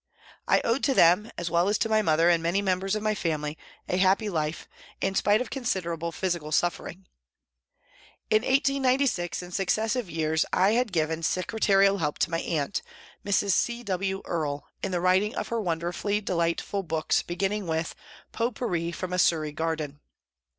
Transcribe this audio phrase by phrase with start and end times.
[0.47, 3.13] I owed to them, as well as to my mother and many members of my
[3.13, 3.55] family,
[3.87, 4.67] a happy life,
[4.99, 7.05] in spite of considerable physical suffering.
[8.31, 12.81] In 1896 and successive years I had given secre tarial help to my aunt,
[13.23, 13.51] Mrs.
[13.51, 13.83] C.
[13.83, 14.23] W.
[14.25, 17.93] Earle, in the writing of her wonderfully delightful books, begin ning with"
[18.31, 19.99] Pot Pourri from a Surrey Garden."